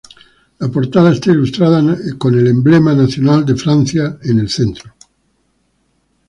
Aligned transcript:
La 0.57 0.67
portada 0.67 1.11
está 1.13 1.29
ilustrada 1.29 1.95
con 2.17 2.33
el 2.33 2.47
Emblema 2.47 2.91
nacional 2.95 3.45
de 3.45 3.53
Francia 3.55 4.17
al 4.27 4.49
centro. 4.49 4.91